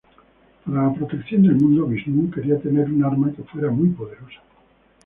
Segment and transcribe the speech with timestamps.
[0.65, 4.41] Para la protección del mundo, Visnú quería tener un arma que fuera muy poderosa.